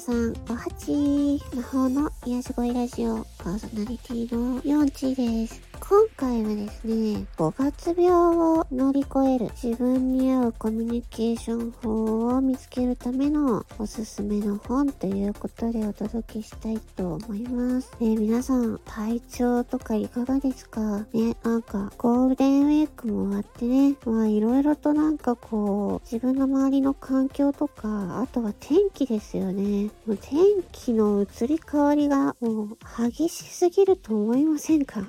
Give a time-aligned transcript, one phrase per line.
[0.00, 5.69] さん、おはち魔法の癒し声ラジオパーソナリティのヨンチです。
[5.80, 17.90] 今回はですね、5月病を乗り越える自分に合うコミュニケーション法を見つけるためのおすすめの本ということでお届けしたいと思います。
[17.98, 21.06] ね、皆さん、体調とかいかがですか？
[21.12, 29.90] ね、なんか、ゴールデンウィークも終わってね、まあいろいろとなんかこう、自分の周りの環境とか、あとは天気ですよね。
[30.06, 30.40] もう天
[30.72, 32.68] 気の移り変わりがもう
[33.08, 35.00] 激しすぎると思いませんか？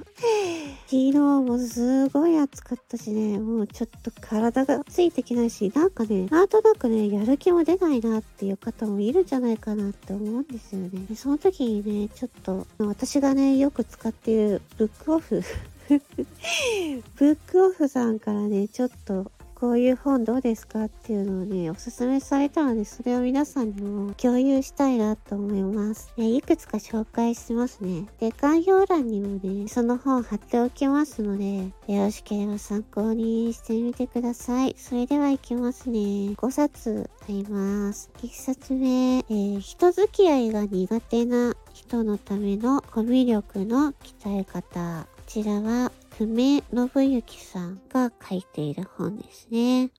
[0.86, 10.90] 昨日もすごい暑かったしね、もうちょっと体がついてきないし、なんかね、なんとなくね、やる気も出ないなっていう方もいるんじゃないかなって思うんですよね。
[11.10, 15.42] でその時にね、ちょっと、私がね、よく使っているブックオフ
[15.90, 26.12] ブックオフさんからね、ちょっとこういう本どうですかっていうのをね、おすすめされたので、それを皆さんにも共有したいなと思います。
[26.18, 28.08] ね、いくつか紹介しますね。
[28.20, 34.73] で、概要欄にもね、その本貼っておきますので、よろしければ参考にしてみてください。
[34.80, 36.00] それではいきますね。
[36.00, 38.09] 5冊あります。
[38.23, 45.06] 1冊目、えー、人付き合いが苦手な人のためのコミュ力の鍛え方。
[45.34, 49.90] こちらは久米信之さんが書いている本ですね。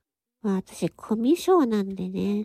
[0.42, 2.44] まあ私、コミュ障なんでね。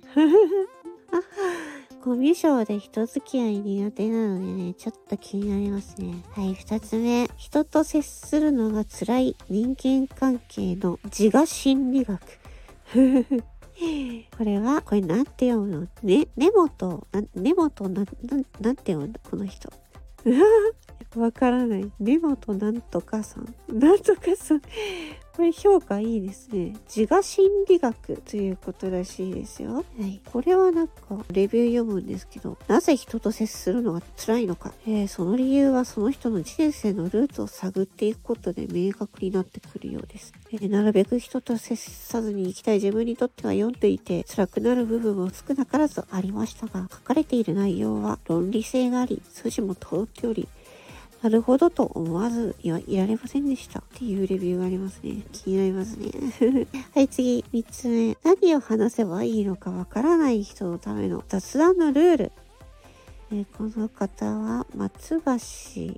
[2.01, 6.23] コミュ障で人付き合い苦手なのでね、ちょっと気になりますね。
[6.31, 7.29] はい、二つ目。
[7.35, 12.21] 人と接するのが辛い人間関係の自我心理学。
[14.37, 15.87] これは、これなんて読むの？
[16.03, 17.93] ね、根本、な根本？
[17.93, 18.07] な、な、
[18.61, 19.13] なんて読むの？
[19.29, 19.69] この人。
[21.15, 21.91] わからない。
[21.99, 23.53] 根本なんとかさん。
[23.71, 24.61] なんとかさん。
[25.37, 26.75] これ評価いいですね。
[26.87, 29.75] 自我心理学ということらしいですよ。
[29.75, 30.19] はい。
[30.25, 30.93] これはなんか、
[31.31, 34.73] レビュー読むんですけど、なぜ人と接するのが辛いのか。
[34.87, 40.33] えー、その理由はその人の人生のルーツを探っていくことで明確になってくるようです。
[40.51, 50.47] えー、なるべく人と接さずに生きたい自分にとっては読んでいて、辛くなる部分も少なからずありましたが、書かれている内容は論理性があり、筋も通っており、
[51.23, 55.23] なるほどと思わずいられませんでしたっていうレビューがありますね。
[55.31, 56.11] 気になりますね。
[56.93, 58.17] はい、次、3つ目。
[58.23, 62.31] 何を話せばいいのかわからない人のための雑談のルール。
[63.31, 65.31] えー、この方は松橋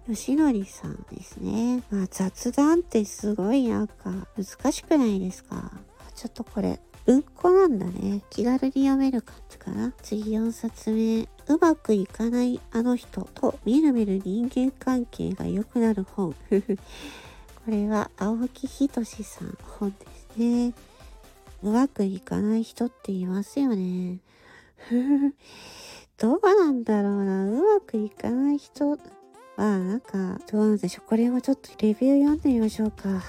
[0.07, 1.83] 義則さんですね。
[1.91, 5.71] まあ、雑談ってすごいなんか難しくないですか？
[6.15, 8.21] ちょっとこれうんこなんだね。
[8.29, 9.91] 気軽に読める感じかな。
[10.03, 11.27] 次4冊目。
[11.51, 16.35] うまくいかないあの人とみるみる人間関係が良くなる本。
[16.53, 19.95] これは青木仁さん本で
[20.35, 20.73] すね。
[21.63, 24.19] うまくいかない人って言いますよね。
[26.19, 27.49] どうなんだろうな。
[27.49, 28.97] うまくいかない人は、
[29.57, 31.09] なんか、どうなんでしょう。
[31.09, 33.23] これはちょっとレビュー読んでみましょうか。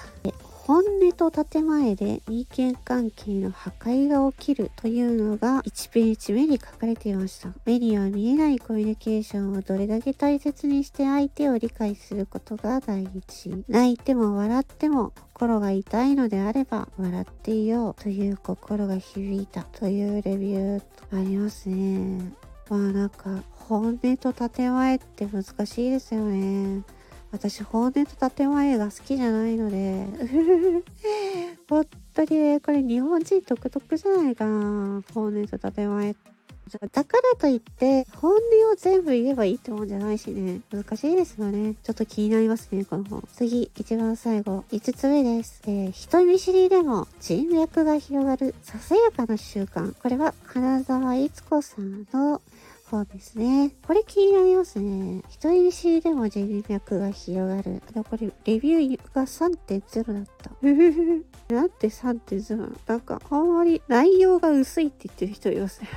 [0.71, 7.49] 本音と建前で人間関係の破壊が起きるというのが1ページ目に書かれていました。
[7.65, 13.65] 目には見えないコミュニケーションをどれだけ大切にして相手を理解することが第一。
[13.67, 22.31] 泣いても笑っても心が痛いのであれば笑っていようという心が響いたというレビューありますね。
[22.69, 26.83] まあなんか本音と建前って難しいですよね。
[27.31, 30.05] 私、本音と建前が好きじゃないので
[31.69, 35.01] 本当にね、これ日本人独特じゃないかな。
[35.13, 36.15] 本音と建前。
[36.93, 38.37] だからといって、本音
[38.71, 40.61] を全部言えばいいってもんじゃないしね。
[40.71, 41.75] 難しいですよね。
[41.83, 43.27] ちょっと気になりますね、この本。
[43.33, 44.63] 次、一番最後。
[44.71, 45.61] 5つ目です。
[45.67, 49.93] えー、人見知りでも人脈が広がるささやかな習慣。
[50.01, 52.41] これは金沢悦子さんの
[52.91, 53.73] そうですね。
[53.87, 55.23] これ気になりますね。
[55.29, 57.81] 人見知りでも人脈が広がる。
[57.95, 60.51] あこれ、レビューが3.0だった。
[61.55, 62.73] なんで3.0なの？
[62.87, 65.87] なんか、あんまり内容が薄いって言ってる人いますね。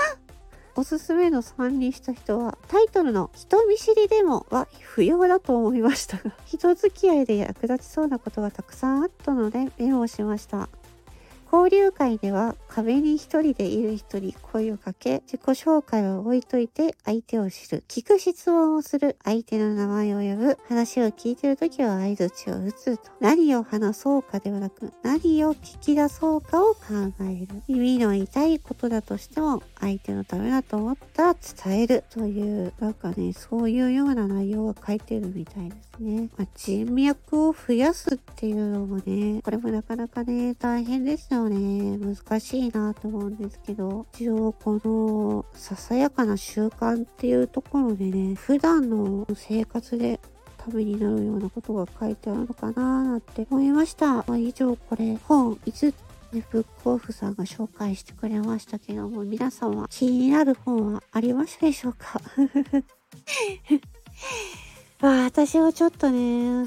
[0.76, 10.70] おすすめの3にした人は、タイトルの人見知りでもは不要だと思いましたが、人付き合いで役立ちそうなことがたくさんあったのでメモしました。
[11.54, 17.84] 交流会では壁に一人でいる人に声をかけ、自己紹介を置いといて相手を知る。
[17.86, 19.16] 聞く質問をする。
[19.22, 20.58] 相手の名前を呼ぶ。
[20.68, 23.12] 話を聞いてるときは合図値を打つと。
[23.20, 26.80] 何を話そうかではなく、何を聞き出そうかを考
[27.20, 27.62] える。
[27.68, 32.04] 耳の痛いことだとしても、相手のためだと思ったら伝える。
[32.10, 36.28] という、なんかね、そういうような内容が書いてるみたいですね。
[36.36, 41.98] まあ、人脈を増やすっていうのもね、これもなかなかね、大変ですよよね。
[41.98, 50.20] 難しいなと思うんですけど、一応この、ささやかな習慣っていうところでね、普段の生活で
[50.58, 54.16] ためになるようなことが書いてあるのかななんて思いました。
[54.26, 55.94] まあ、以上これ本5つ
[56.32, 62.20] ね、ブックオフさんが紹介してくれましたけども、皆さんは気になる本はありましたでしょうか？
[65.04, 66.18] まあ、私はちょっとね、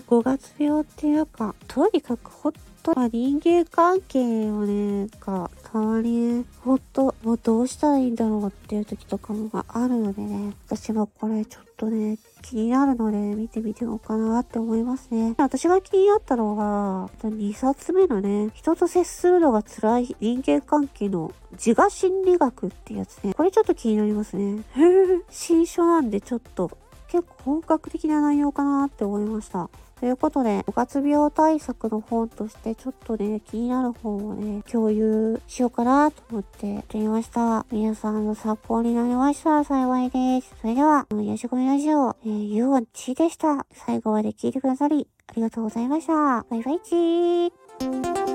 [0.07, 2.51] 5月病っていうか、とにかくほっ
[2.84, 4.19] と、まあ、人間関係
[4.51, 15.34] をね、が、たまにね、ほんと、もうどうしたらいいんだろうっていう時とかもあるのでね、私もこれちょっとね、気になるので見てみてようかなって思いますね。
[15.39, 23.34] 私が気になったのが、2冊目のね、人と接するのが辛い人間関係の自我心理学ってやつね。
[23.34, 24.62] これちょっと気になりますね。
[25.31, 26.69] 新書なんでちょっと
[27.07, 29.69] 結構本格的な内容かなって思いました。
[30.00, 37.65] ということで、五月病対策の本としてちょっとね、気になる本をね、共有しようかなと思ってやってみました。
[37.71, 40.54] 皆さんの参考になりましたら幸いです。
[40.62, 43.65] それでは、よしこみラジオ、えー、ゆうわちでした。
[43.74, 46.45] 最後まで聞いてくださり、ありがとうございました。
[46.48, 48.26] バイバイチー